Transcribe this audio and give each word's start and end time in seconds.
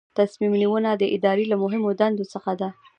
تصمیم 0.17 0.53
نیونه 0.61 0.91
د 0.97 1.03
ادارې 1.15 1.45
له 1.51 1.55
مهمو 1.63 1.89
دندو 1.99 2.25
څخه 2.33 2.51
ده. 2.59 2.69